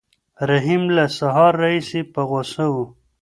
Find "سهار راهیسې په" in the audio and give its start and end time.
1.17-2.21